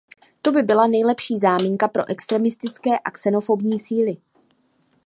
[0.41, 4.17] To by byla nejlepší záminka pro extremistické a xenofobní síly.